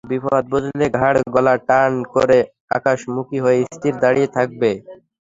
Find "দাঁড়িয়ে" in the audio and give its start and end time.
4.03-4.27